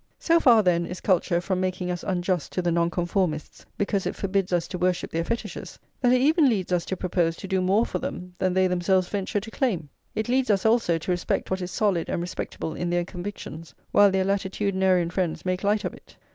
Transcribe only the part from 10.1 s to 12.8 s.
It leads us, also, to respect what is solid and respectable